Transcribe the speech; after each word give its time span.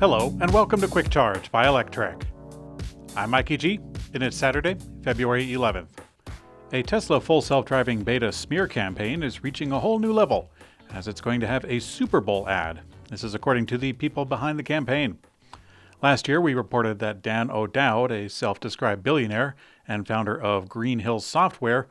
Hello, 0.00 0.34
and 0.40 0.50
welcome 0.50 0.80
to 0.80 0.88
Quick 0.88 1.10
Charge 1.10 1.52
by 1.52 1.66
Electrek. 1.66 2.22
I'm 3.14 3.28
Mikey 3.28 3.58
G, 3.58 3.80
and 4.14 4.22
it's 4.22 4.34
Saturday, 4.34 4.78
February 5.02 5.48
11th. 5.48 5.90
A 6.72 6.82
Tesla 6.82 7.20
full 7.20 7.42
self 7.42 7.66
driving 7.66 8.02
beta 8.02 8.32
smear 8.32 8.66
campaign 8.66 9.22
is 9.22 9.44
reaching 9.44 9.72
a 9.72 9.78
whole 9.78 9.98
new 9.98 10.14
level, 10.14 10.50
as 10.94 11.06
it's 11.06 11.20
going 11.20 11.38
to 11.40 11.46
have 11.46 11.66
a 11.66 11.80
Super 11.80 12.22
Bowl 12.22 12.48
ad. 12.48 12.80
This 13.10 13.22
is 13.22 13.34
according 13.34 13.66
to 13.66 13.76
the 13.76 13.92
people 13.92 14.24
behind 14.24 14.58
the 14.58 14.62
campaign. 14.62 15.18
Last 16.02 16.28
year, 16.28 16.40
we 16.40 16.54
reported 16.54 16.98
that 17.00 17.20
Dan 17.20 17.50
O'Dowd, 17.50 18.10
a 18.10 18.30
self 18.30 18.58
described 18.58 19.02
billionaire 19.02 19.54
and 19.86 20.08
founder 20.08 20.40
of 20.40 20.70
Green 20.70 21.00
Hills 21.00 21.26
Software, 21.26 21.88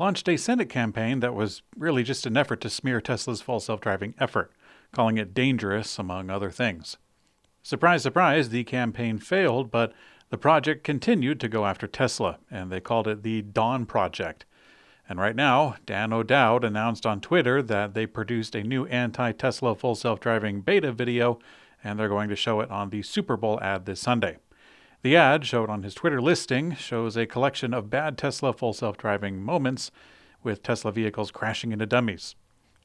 launched 0.00 0.28
a 0.28 0.36
Senate 0.36 0.68
campaign 0.68 1.20
that 1.20 1.32
was 1.32 1.62
really 1.78 2.02
just 2.02 2.26
an 2.26 2.36
effort 2.36 2.60
to 2.62 2.68
smear 2.68 3.00
Tesla's 3.00 3.40
full 3.40 3.60
self 3.60 3.80
driving 3.80 4.16
effort, 4.18 4.50
calling 4.90 5.16
it 5.16 5.32
dangerous, 5.32 5.96
among 5.96 6.28
other 6.28 6.50
things. 6.50 6.96
Surprise, 7.64 8.02
surprise, 8.02 8.48
the 8.48 8.64
campaign 8.64 9.18
failed, 9.18 9.70
but 9.70 9.92
the 10.30 10.38
project 10.38 10.82
continued 10.82 11.38
to 11.38 11.48
go 11.48 11.64
after 11.64 11.86
Tesla, 11.86 12.38
and 12.50 12.72
they 12.72 12.80
called 12.80 13.06
it 13.06 13.22
the 13.22 13.40
Dawn 13.40 13.86
Project. 13.86 14.44
And 15.08 15.20
right 15.20 15.36
now, 15.36 15.76
Dan 15.86 16.12
O'Dowd 16.12 16.64
announced 16.64 17.06
on 17.06 17.20
Twitter 17.20 17.62
that 17.62 17.94
they 17.94 18.04
produced 18.04 18.56
a 18.56 18.64
new 18.64 18.86
anti 18.86 19.30
Tesla 19.30 19.76
full 19.76 19.94
self 19.94 20.18
driving 20.18 20.60
beta 20.60 20.90
video, 20.90 21.38
and 21.84 21.98
they're 21.98 22.08
going 22.08 22.28
to 22.30 22.36
show 22.36 22.60
it 22.60 22.70
on 22.70 22.90
the 22.90 23.02
Super 23.02 23.36
Bowl 23.36 23.60
ad 23.60 23.86
this 23.86 24.00
Sunday. 24.00 24.38
The 25.02 25.16
ad, 25.16 25.46
showed 25.46 25.70
on 25.70 25.84
his 25.84 25.94
Twitter 25.94 26.20
listing, 26.20 26.74
shows 26.74 27.16
a 27.16 27.26
collection 27.26 27.72
of 27.72 27.90
bad 27.90 28.18
Tesla 28.18 28.52
full 28.52 28.72
self 28.72 28.96
driving 28.96 29.40
moments, 29.40 29.92
with 30.42 30.64
Tesla 30.64 30.90
vehicles 30.90 31.30
crashing 31.30 31.70
into 31.70 31.86
dummies. 31.86 32.34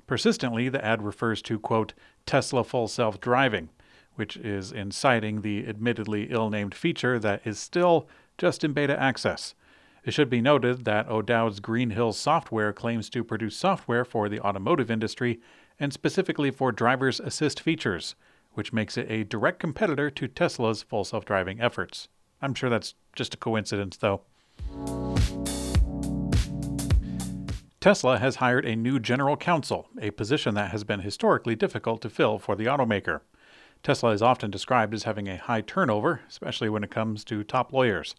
Persistently, 0.05 0.69
the 0.69 0.83
ad 0.85 1.01
refers 1.01 1.41
to, 1.43 1.57
quote, 1.57 1.93
Tesla 2.27 2.63
full 2.63 2.87
self 2.87 3.19
driving 3.19 3.69
which 4.17 4.35
is 4.35 4.71
inciting 4.71 5.41
the 5.41 5.67
admittedly 5.67 6.27
ill 6.29 6.49
named 6.49 6.75
feature 6.75 7.17
that 7.19 7.41
is 7.45 7.59
still 7.59 8.07
just 8.37 8.63
in 8.63 8.73
beta 8.73 8.99
access. 8.99 9.55
It 10.03 10.13
should 10.13 10.29
be 10.29 10.41
noted 10.41 10.85
that 10.85 11.09
O'Dowd's 11.09 11.59
Green 11.59 11.91
Hills 11.91 12.17
software 12.17 12.73
claims 12.73 13.09
to 13.11 13.23
produce 13.23 13.55
software 13.55 14.05
for 14.05 14.27
the 14.29 14.39
automotive 14.39 14.89
industry 14.89 15.39
and 15.79 15.93
specifically 15.93 16.49
for 16.49 16.71
driver's 16.71 17.19
assist 17.19 17.59
features, 17.59 18.15
which 18.53 18.73
makes 18.73 18.97
it 18.97 19.11
a 19.11 19.23
direct 19.23 19.59
competitor 19.59 20.09
to 20.09 20.27
Tesla's 20.27 20.81
full 20.81 21.03
self 21.03 21.25
driving 21.25 21.61
efforts. 21.61 22.07
I'm 22.41 22.53
sure 22.53 22.69
that's 22.69 22.95
just 23.15 23.33
a 23.33 23.37
coincidence, 23.37 23.97
though. 23.97 24.21
Tesla 27.79 28.17
has 28.17 28.37
hired 28.37 28.65
a 28.65 28.75
new 28.75 28.99
general 28.99 29.37
counsel, 29.37 29.87
a 30.01 30.11
position 30.11 30.55
that 30.55 30.71
has 30.71 30.83
been 30.83 31.01
historically 31.01 31.55
difficult 31.55 32.01
to 32.01 32.09
fill 32.09 32.39
for 32.39 32.55
the 32.55 32.65
automaker. 32.65 33.21
Tesla 33.83 34.11
is 34.11 34.21
often 34.21 34.51
described 34.51 34.93
as 34.93 35.03
having 35.03 35.27
a 35.27 35.37
high 35.37 35.61
turnover, 35.61 36.21
especially 36.27 36.69
when 36.69 36.83
it 36.83 36.91
comes 36.91 37.23
to 37.25 37.43
top 37.43 37.71
lawyers. 37.71 38.15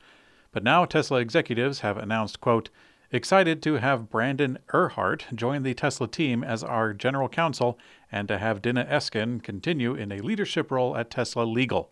But 0.53 0.65
now 0.65 0.85
Tesla 0.85 1.21
executives 1.21 1.81
have 1.81 1.97
announced, 1.97 2.41
quote, 2.41 2.71
excited 3.11 3.63
to 3.63 3.75
have 3.75 4.11
Brandon 4.11 4.59
Ehrhart 4.73 5.25
join 5.35 5.63
the 5.63 5.75
Tesla 5.75 6.09
team 6.09 6.45
as 6.45 6.63
our 6.63 6.93
general 6.93 7.29
counsel 7.29 7.79
and 8.13 8.29
to 8.29 8.39
have 8.39 8.63
Dinna 8.63 8.85
Eskin 8.85 9.43
continue 9.43 9.95
in 9.95 10.13
a 10.13 10.21
leadership 10.21 10.71
role 10.71 10.97
at 10.97 11.11
Tesla 11.11 11.43
Legal 11.43 11.91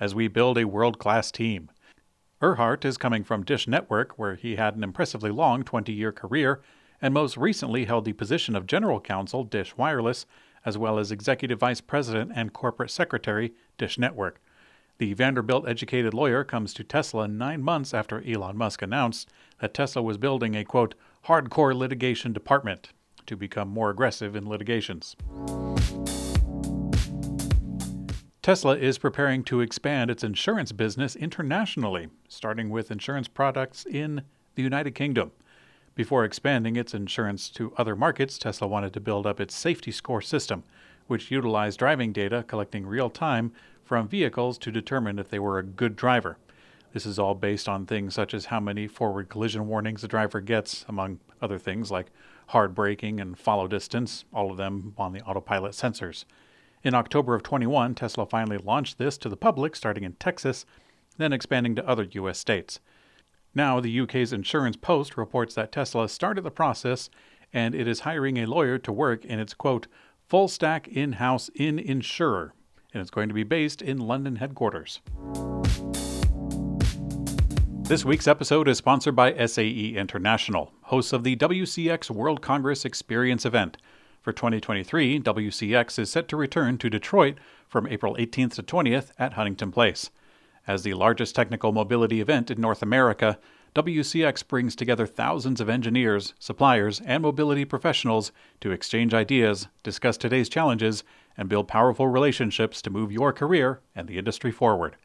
as 0.00 0.14
we 0.14 0.28
build 0.28 0.58
a 0.58 0.66
world 0.66 0.98
class 0.98 1.30
team. 1.30 1.70
Ehrhart 2.42 2.84
is 2.84 2.96
coming 2.96 3.22
from 3.22 3.44
Dish 3.44 3.68
Network, 3.68 4.18
where 4.18 4.34
he 4.34 4.56
had 4.56 4.74
an 4.74 4.82
impressively 4.82 5.30
long 5.30 5.62
20 5.62 5.92
year 5.92 6.10
career 6.10 6.60
and 7.02 7.14
most 7.14 7.36
recently 7.36 7.84
held 7.84 8.04
the 8.04 8.12
position 8.12 8.56
of 8.56 8.66
general 8.66 9.00
counsel, 9.00 9.44
Dish 9.44 9.76
Wireless, 9.76 10.26
as 10.64 10.76
well 10.76 10.98
as 10.98 11.10
Executive 11.10 11.58
Vice 11.58 11.80
President 11.80 12.32
and 12.34 12.52
Corporate 12.52 12.90
Secretary, 12.90 13.52
Dish 13.78 13.98
Network. 13.98 14.40
The 14.98 15.14
Vanderbilt 15.14 15.66
educated 15.66 16.12
lawyer 16.12 16.44
comes 16.44 16.74
to 16.74 16.84
Tesla 16.84 17.26
nine 17.26 17.62
months 17.62 17.94
after 17.94 18.22
Elon 18.22 18.56
Musk 18.56 18.82
announced 18.82 19.30
that 19.60 19.72
Tesla 19.72 20.02
was 20.02 20.18
building 20.18 20.54
a 20.54 20.64
quote, 20.64 20.94
hardcore 21.26 21.74
litigation 21.74 22.32
department 22.32 22.90
to 23.26 23.36
become 23.36 23.68
more 23.68 23.90
aggressive 23.90 24.36
in 24.36 24.46
litigations. 24.46 25.16
Tesla 28.42 28.76
is 28.76 28.98
preparing 28.98 29.44
to 29.44 29.60
expand 29.60 30.10
its 30.10 30.24
insurance 30.24 30.72
business 30.72 31.14
internationally, 31.14 32.08
starting 32.28 32.70
with 32.70 32.90
insurance 32.90 33.28
products 33.28 33.86
in 33.86 34.22
the 34.54 34.62
United 34.62 34.94
Kingdom. 34.94 35.30
Before 36.00 36.24
expanding 36.24 36.76
its 36.76 36.94
insurance 36.94 37.50
to 37.50 37.74
other 37.76 37.94
markets, 37.94 38.38
Tesla 38.38 38.66
wanted 38.66 38.94
to 38.94 39.00
build 39.00 39.26
up 39.26 39.38
its 39.38 39.54
safety 39.54 39.92
score 39.92 40.22
system, 40.22 40.64
which 41.08 41.30
utilized 41.30 41.78
driving 41.78 42.10
data 42.10 42.42
collecting 42.48 42.86
real 42.86 43.10
time 43.10 43.52
from 43.84 44.08
vehicles 44.08 44.56
to 44.60 44.72
determine 44.72 45.18
if 45.18 45.28
they 45.28 45.38
were 45.38 45.58
a 45.58 45.62
good 45.62 45.96
driver. 45.96 46.38
This 46.94 47.04
is 47.04 47.18
all 47.18 47.34
based 47.34 47.68
on 47.68 47.84
things 47.84 48.14
such 48.14 48.32
as 48.32 48.46
how 48.46 48.60
many 48.60 48.86
forward 48.86 49.28
collision 49.28 49.68
warnings 49.68 50.00
the 50.00 50.08
driver 50.08 50.40
gets, 50.40 50.86
among 50.88 51.20
other 51.42 51.58
things 51.58 51.90
like 51.90 52.06
hard 52.46 52.74
braking 52.74 53.20
and 53.20 53.38
follow 53.38 53.68
distance, 53.68 54.24
all 54.32 54.50
of 54.50 54.56
them 54.56 54.94
on 54.96 55.12
the 55.12 55.20
autopilot 55.24 55.72
sensors. 55.72 56.24
In 56.82 56.94
October 56.94 57.34
of 57.34 57.42
21, 57.42 57.94
Tesla 57.94 58.24
finally 58.24 58.56
launched 58.56 58.96
this 58.96 59.18
to 59.18 59.28
the 59.28 59.36
public, 59.36 59.76
starting 59.76 60.04
in 60.04 60.14
Texas, 60.14 60.64
then 61.18 61.34
expanding 61.34 61.74
to 61.74 61.86
other 61.86 62.04
U.S. 62.04 62.38
states. 62.38 62.80
Now, 63.54 63.80
the 63.80 64.00
UK's 64.00 64.32
Insurance 64.32 64.76
Post 64.76 65.16
reports 65.16 65.56
that 65.56 65.72
Tesla 65.72 66.08
started 66.08 66.42
the 66.42 66.52
process 66.52 67.10
and 67.52 67.74
it 67.74 67.88
is 67.88 68.00
hiring 68.00 68.36
a 68.36 68.46
lawyer 68.46 68.78
to 68.78 68.92
work 68.92 69.24
in 69.24 69.40
its 69.40 69.54
quote, 69.54 69.88
full 70.28 70.46
stack 70.46 70.86
in 70.86 71.14
house 71.14 71.50
in 71.56 71.78
insurer, 71.80 72.54
and 72.94 73.00
it's 73.00 73.10
going 73.10 73.28
to 73.28 73.34
be 73.34 73.42
based 73.42 73.82
in 73.82 73.98
London 73.98 74.36
headquarters. 74.36 75.00
This 77.88 78.04
week's 78.04 78.28
episode 78.28 78.68
is 78.68 78.78
sponsored 78.78 79.16
by 79.16 79.34
SAE 79.46 79.96
International, 79.96 80.72
hosts 80.82 81.12
of 81.12 81.24
the 81.24 81.34
WCX 81.34 82.08
World 82.08 82.40
Congress 82.40 82.84
Experience 82.84 83.44
event. 83.44 83.78
For 84.22 84.32
2023, 84.32 85.18
WCX 85.18 85.98
is 85.98 86.08
set 86.08 86.28
to 86.28 86.36
return 86.36 86.78
to 86.78 86.88
Detroit 86.88 87.38
from 87.66 87.88
April 87.88 88.14
18th 88.14 88.54
to 88.54 88.62
20th 88.62 89.10
at 89.18 89.32
Huntington 89.32 89.72
Place. 89.72 90.10
As 90.66 90.82
the 90.82 90.94
largest 90.94 91.34
technical 91.34 91.72
mobility 91.72 92.20
event 92.20 92.50
in 92.50 92.60
North 92.60 92.82
America, 92.82 93.38
WCX 93.74 94.46
brings 94.46 94.76
together 94.76 95.06
thousands 95.06 95.60
of 95.60 95.68
engineers, 95.68 96.34
suppliers, 96.38 97.00
and 97.00 97.22
mobility 97.22 97.64
professionals 97.64 98.30
to 98.60 98.70
exchange 98.70 99.14
ideas, 99.14 99.68
discuss 99.82 100.16
today's 100.16 100.48
challenges, 100.48 101.02
and 101.36 101.48
build 101.48 101.66
powerful 101.66 102.08
relationships 102.08 102.82
to 102.82 102.90
move 102.90 103.10
your 103.10 103.32
career 103.32 103.80
and 103.94 104.06
the 104.06 104.18
industry 104.18 104.50
forward. 104.50 104.96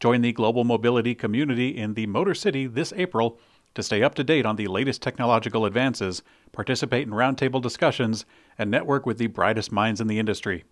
Join 0.00 0.22
the 0.22 0.32
global 0.32 0.64
mobility 0.64 1.14
community 1.14 1.76
in 1.76 1.94
the 1.94 2.06
Motor 2.06 2.34
City 2.34 2.66
this 2.66 2.92
April 2.96 3.38
to 3.74 3.82
stay 3.82 4.02
up 4.02 4.14
to 4.16 4.24
date 4.24 4.44
on 4.44 4.56
the 4.56 4.66
latest 4.66 5.02
technological 5.02 5.64
advances, 5.64 6.22
participate 6.52 7.06
in 7.06 7.12
roundtable 7.12 7.62
discussions, 7.62 8.26
and 8.58 8.70
network 8.70 9.06
with 9.06 9.18
the 9.18 9.28
brightest 9.28 9.70
minds 9.70 10.00
in 10.00 10.08
the 10.08 10.18
industry. 10.18 10.64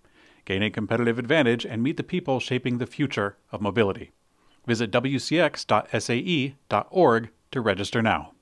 Gain 0.44 0.62
a 0.62 0.70
competitive 0.70 1.18
advantage 1.18 1.64
and 1.64 1.82
meet 1.82 1.96
the 1.96 2.02
people 2.02 2.40
shaping 2.40 2.78
the 2.78 2.86
future 2.86 3.36
of 3.52 3.60
mobility. 3.60 4.10
Visit 4.66 4.90
wcx.sae.org 4.90 5.68
to 7.50 7.60
register 7.60 8.02
now. 8.02 8.32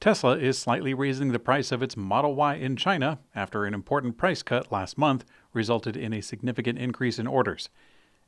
Tesla 0.00 0.38
is 0.38 0.58
slightly 0.58 0.94
raising 0.94 1.30
the 1.30 1.38
price 1.38 1.70
of 1.70 1.82
its 1.82 1.94
Model 1.94 2.34
Y 2.34 2.54
in 2.54 2.74
China 2.74 3.18
after 3.34 3.66
an 3.66 3.74
important 3.74 4.16
price 4.16 4.42
cut 4.42 4.72
last 4.72 4.96
month 4.96 5.26
resulted 5.52 5.94
in 5.94 6.14
a 6.14 6.22
significant 6.22 6.78
increase 6.78 7.18
in 7.18 7.26
orders. 7.26 7.68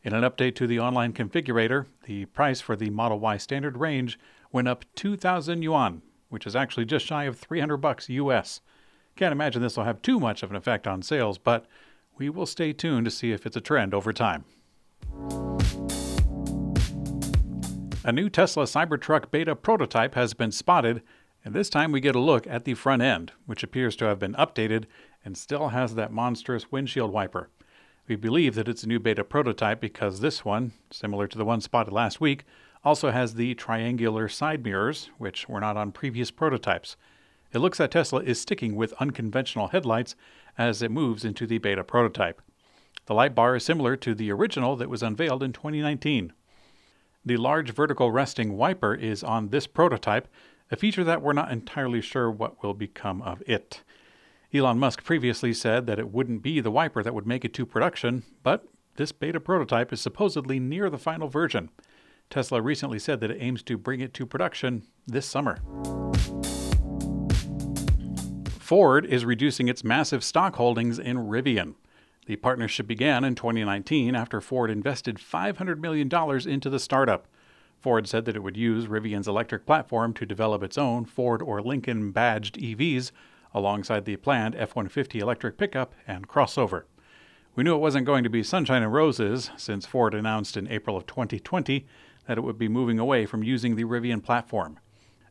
In 0.04 0.12
an 0.12 0.22
update 0.22 0.54
to 0.56 0.66
the 0.66 0.78
online 0.78 1.14
configurator, 1.14 1.86
the 2.04 2.26
price 2.26 2.60
for 2.60 2.76
the 2.76 2.90
Model 2.90 3.20
Y 3.20 3.38
standard 3.38 3.78
range 3.78 4.18
went 4.50 4.68
up 4.68 4.84
2,000 4.96 5.62
yuan, 5.62 6.02
which 6.28 6.46
is 6.46 6.54
actually 6.54 6.84
just 6.84 7.06
shy 7.06 7.24
of 7.24 7.38
300 7.38 7.78
bucks 7.78 8.10
US. 8.10 8.60
Can't 9.16 9.32
imagine 9.32 9.62
this 9.62 9.78
will 9.78 9.84
have 9.84 10.02
too 10.02 10.20
much 10.20 10.42
of 10.42 10.50
an 10.50 10.56
effect 10.56 10.86
on 10.86 11.00
sales, 11.00 11.38
but 11.38 11.66
we 12.18 12.28
will 12.28 12.46
stay 12.46 12.72
tuned 12.72 13.04
to 13.04 13.10
see 13.10 13.32
if 13.32 13.46
it's 13.46 13.56
a 13.56 13.60
trend 13.60 13.94
over 13.94 14.12
time. 14.12 14.44
A 18.04 18.10
new 18.12 18.28
Tesla 18.28 18.64
Cybertruck 18.64 19.30
beta 19.30 19.54
prototype 19.54 20.14
has 20.16 20.34
been 20.34 20.50
spotted, 20.50 21.02
and 21.44 21.54
this 21.54 21.70
time 21.70 21.92
we 21.92 22.00
get 22.00 22.16
a 22.16 22.20
look 22.20 22.46
at 22.46 22.64
the 22.64 22.74
front 22.74 23.02
end, 23.02 23.32
which 23.46 23.62
appears 23.62 23.94
to 23.96 24.06
have 24.06 24.18
been 24.18 24.34
updated 24.34 24.84
and 25.24 25.36
still 25.36 25.68
has 25.68 25.94
that 25.94 26.12
monstrous 26.12 26.72
windshield 26.72 27.12
wiper. 27.12 27.48
We 28.08 28.16
believe 28.16 28.56
that 28.56 28.68
it's 28.68 28.82
a 28.82 28.88
new 28.88 28.98
beta 28.98 29.22
prototype 29.22 29.80
because 29.80 30.18
this 30.18 30.44
one, 30.44 30.72
similar 30.90 31.28
to 31.28 31.38
the 31.38 31.44
one 31.44 31.60
spotted 31.60 31.92
last 31.92 32.20
week, 32.20 32.44
also 32.84 33.12
has 33.12 33.34
the 33.34 33.54
triangular 33.54 34.28
side 34.28 34.64
mirrors, 34.64 35.10
which 35.18 35.48
were 35.48 35.60
not 35.60 35.76
on 35.76 35.92
previous 35.92 36.32
prototypes. 36.32 36.96
It 37.52 37.58
looks 37.58 37.78
that 37.78 37.90
Tesla 37.90 38.20
is 38.20 38.40
sticking 38.40 38.76
with 38.76 38.94
unconventional 38.94 39.68
headlights 39.68 40.16
as 40.56 40.82
it 40.82 40.90
moves 40.90 41.24
into 41.24 41.46
the 41.46 41.58
beta 41.58 41.84
prototype. 41.84 42.40
The 43.06 43.14
light 43.14 43.34
bar 43.34 43.56
is 43.56 43.64
similar 43.64 43.96
to 43.96 44.14
the 44.14 44.30
original 44.32 44.76
that 44.76 44.88
was 44.88 45.02
unveiled 45.02 45.42
in 45.42 45.52
2019. 45.52 46.32
The 47.24 47.36
large 47.36 47.72
vertical 47.72 48.10
resting 48.10 48.56
wiper 48.56 48.94
is 48.94 49.22
on 49.22 49.48
this 49.48 49.66
prototype, 49.66 50.28
a 50.70 50.76
feature 50.76 51.04
that 51.04 51.20
we're 51.20 51.32
not 51.32 51.52
entirely 51.52 52.00
sure 52.00 52.30
what 52.30 52.62
will 52.62 52.74
become 52.74 53.20
of 53.22 53.42
it. 53.46 53.82
Elon 54.54 54.78
Musk 54.78 55.04
previously 55.04 55.52
said 55.52 55.86
that 55.86 55.98
it 55.98 56.10
wouldn't 56.10 56.42
be 56.42 56.60
the 56.60 56.70
wiper 56.70 57.02
that 57.02 57.14
would 57.14 57.26
make 57.26 57.44
it 57.44 57.54
to 57.54 57.66
production, 57.66 58.22
but 58.42 58.66
this 58.96 59.12
beta 59.12 59.40
prototype 59.40 59.92
is 59.92 60.00
supposedly 60.00 60.58
near 60.58 60.90
the 60.90 60.98
final 60.98 61.28
version. 61.28 61.70
Tesla 62.28 62.60
recently 62.60 62.98
said 62.98 63.20
that 63.20 63.30
it 63.30 63.38
aims 63.40 63.62
to 63.62 63.78
bring 63.78 64.00
it 64.00 64.14
to 64.14 64.26
production 64.26 64.84
this 65.06 65.26
summer. 65.26 65.58
Ford 68.72 69.04
is 69.04 69.26
reducing 69.26 69.68
its 69.68 69.84
massive 69.84 70.24
stock 70.24 70.56
holdings 70.56 70.98
in 70.98 71.18
Rivian. 71.18 71.74
The 72.24 72.36
partnership 72.36 72.86
began 72.86 73.22
in 73.22 73.34
2019 73.34 74.14
after 74.14 74.40
Ford 74.40 74.70
invested 74.70 75.18
$500 75.18 75.78
million 75.78 76.08
into 76.48 76.70
the 76.70 76.78
startup. 76.78 77.26
Ford 77.78 78.08
said 78.08 78.24
that 78.24 78.34
it 78.34 78.42
would 78.42 78.56
use 78.56 78.86
Rivian's 78.86 79.28
electric 79.28 79.66
platform 79.66 80.14
to 80.14 80.24
develop 80.24 80.62
its 80.62 80.78
own 80.78 81.04
Ford 81.04 81.42
or 81.42 81.60
Lincoln 81.60 82.12
badged 82.12 82.56
EVs 82.56 83.12
alongside 83.52 84.06
the 84.06 84.16
planned 84.16 84.54
F 84.54 84.74
150 84.74 85.18
electric 85.18 85.58
pickup 85.58 85.94
and 86.06 86.26
crossover. 86.26 86.84
We 87.54 87.64
knew 87.64 87.74
it 87.74 87.78
wasn't 87.80 88.06
going 88.06 88.24
to 88.24 88.30
be 88.30 88.42
sunshine 88.42 88.82
and 88.82 88.90
roses 88.90 89.50
since 89.58 89.84
Ford 89.84 90.14
announced 90.14 90.56
in 90.56 90.66
April 90.68 90.96
of 90.96 91.04
2020 91.04 91.86
that 92.26 92.38
it 92.38 92.42
would 92.42 92.56
be 92.56 92.68
moving 92.68 92.98
away 92.98 93.26
from 93.26 93.42
using 93.42 93.76
the 93.76 93.84
Rivian 93.84 94.24
platform. 94.24 94.78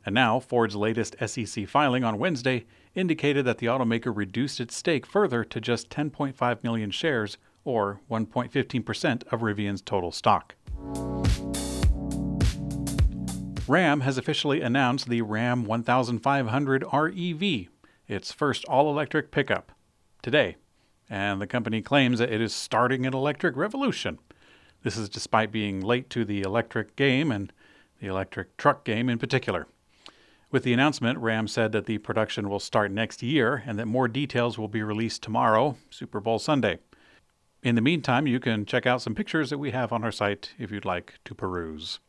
And 0.05 0.13
now, 0.13 0.39
Ford's 0.39 0.75
latest 0.75 1.15
SEC 1.25 1.67
filing 1.67 2.03
on 2.03 2.19
Wednesday 2.19 2.67
indicated 2.95 3.45
that 3.45 3.59
the 3.59 3.67
automaker 3.67 4.15
reduced 4.15 4.59
its 4.59 4.75
stake 4.75 5.05
further 5.05 5.43
to 5.43 5.61
just 5.61 5.89
10.5 5.89 6.63
million 6.63 6.91
shares, 6.91 7.38
or 7.63 8.01
1.15% 8.09 9.23
of 9.31 9.41
Rivian's 9.41 9.81
total 9.81 10.11
stock. 10.11 10.55
Ram 13.67 14.01
has 14.01 14.17
officially 14.17 14.61
announced 14.61 15.07
the 15.07 15.21
Ram 15.21 15.63
1500 15.63 16.83
REV, 16.91 17.67
its 18.07 18.31
first 18.31 18.65
all 18.65 18.89
electric 18.89 19.31
pickup, 19.31 19.71
today, 20.21 20.57
and 21.09 21.39
the 21.39 21.47
company 21.47 21.81
claims 21.81 22.19
that 22.19 22.31
it 22.31 22.41
is 22.41 22.53
starting 22.53 23.05
an 23.05 23.13
electric 23.13 23.55
revolution. 23.55 24.19
This 24.83 24.97
is 24.97 25.07
despite 25.07 25.51
being 25.51 25.79
late 25.79 26.09
to 26.09 26.25
the 26.25 26.41
electric 26.41 26.95
game 26.95 27.31
and 27.31 27.53
the 27.99 28.07
electric 28.07 28.57
truck 28.57 28.83
game 28.83 29.09
in 29.09 29.19
particular. 29.19 29.67
With 30.51 30.63
the 30.63 30.74
announcement, 30.74 31.18
Ram 31.19 31.48
said 31.48 31.71
that 31.71 31.86
the 31.86 31.98
production 32.00 32.50
will 32.50 32.59
start 32.59 32.92
next 32.92 33.24
year 33.24 33.63
and 33.65 33.80
that 33.80 33.86
more 33.86 34.09
details 34.09 34.57
will 34.57 34.68
be 34.68 34.83
released 34.83 35.24
tomorrow, 35.24 35.77
Super 35.89 36.19
Bowl 36.19 36.39
Sunday. 36.39 36.80
In 37.63 37.75
the 37.75 37.81
meantime, 37.81 38.27
you 38.27 38.38
can 38.42 38.65
check 38.65 38.86
out 38.86 39.01
some 39.01 39.15
pictures 39.15 39.50
that 39.50 39.59
we 39.59 39.71
have 39.71 39.94
on 39.94 40.03
our 40.03 40.12
site 40.12 40.51
if 40.59 40.69
you'd 40.69 40.83
like 40.83 41.19
to 41.24 41.33
peruse. 41.33 42.01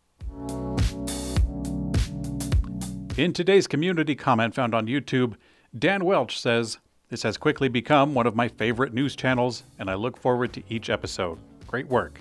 In 3.16 3.32
today's 3.32 3.68
community 3.68 4.16
comment 4.16 4.56
found 4.56 4.74
on 4.74 4.88
YouTube, 4.88 5.34
Dan 5.78 6.04
Welch 6.04 6.40
says, 6.40 6.78
This 7.10 7.22
has 7.22 7.36
quickly 7.36 7.68
become 7.68 8.12
one 8.12 8.26
of 8.26 8.34
my 8.34 8.48
favorite 8.48 8.92
news 8.92 9.14
channels, 9.14 9.62
and 9.78 9.88
I 9.88 9.94
look 9.94 10.16
forward 10.16 10.52
to 10.54 10.62
each 10.68 10.90
episode. 10.90 11.38
Great 11.68 11.86
work. 11.86 12.20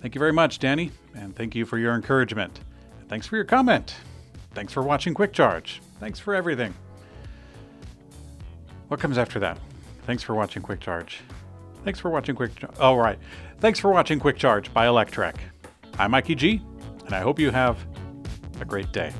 Thank 0.00 0.14
you 0.14 0.18
very 0.18 0.32
much, 0.32 0.60
Danny, 0.60 0.92
and 1.14 1.36
thank 1.36 1.54
you 1.54 1.66
for 1.66 1.76
your 1.76 1.94
encouragement. 1.94 2.60
Thanks 3.08 3.26
for 3.26 3.36
your 3.36 3.44
comment. 3.44 3.96
Thanks 4.56 4.72
for 4.72 4.82
watching 4.82 5.12
Quick 5.12 5.34
Charge. 5.34 5.82
Thanks 6.00 6.18
for 6.18 6.34
everything. 6.34 6.72
What 8.88 8.98
comes 8.98 9.18
after 9.18 9.38
that? 9.40 9.58
Thanks 10.06 10.22
for 10.22 10.34
watching 10.34 10.62
Quick 10.62 10.80
Charge. 10.80 11.20
Thanks 11.84 12.00
for 12.00 12.08
watching 12.08 12.34
Quick 12.34 12.56
Charge. 12.56 12.74
Oh, 12.80 12.96
right. 12.96 13.18
Thanks 13.60 13.78
for 13.78 13.90
watching 13.90 14.18
Quick 14.18 14.38
Charge 14.38 14.72
by 14.72 14.86
Electrek. 14.86 15.36
I'm 15.98 16.12
Mikey 16.12 16.36
G, 16.36 16.62
and 17.04 17.14
I 17.14 17.20
hope 17.20 17.38
you 17.38 17.50
have 17.50 17.76
a 18.58 18.64
great 18.64 18.90
day. 18.92 19.12